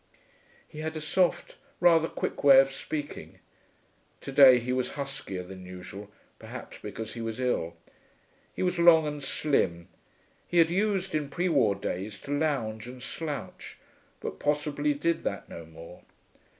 [0.67, 3.37] He had a soft, rather quick way of speaking;
[4.21, 7.75] to day he was huskier than usual, perhaps because he was ill.
[8.51, 9.89] He was long and slim;
[10.47, 13.77] he had used, in pre war days, to lounge and slouch,
[14.19, 16.01] but possibly did that no more.